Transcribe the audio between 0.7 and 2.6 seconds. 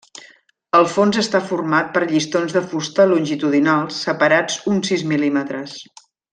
El fons està format per llistons